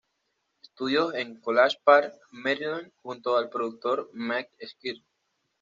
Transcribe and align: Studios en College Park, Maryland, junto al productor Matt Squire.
Studios 0.65 1.13
en 1.13 1.39
College 1.41 1.77
Park, 1.83 2.15
Maryland, 2.31 2.91
junto 3.03 3.37
al 3.37 3.51
productor 3.51 4.09
Matt 4.13 4.47
Squire. 4.59 5.03